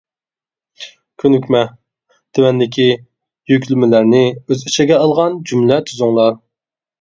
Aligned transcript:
كۆنۈكمە: 1.23 1.59
تۆۋەندىكى 2.37 2.87
يۈكلىمىلەرنى 3.53 4.23
ئۆز 4.41 4.65
ئىچىگە 4.71 4.99
ئالغان 5.03 5.39
جۈملە 5.51 5.79
تۈزۈڭلار. 5.93 6.35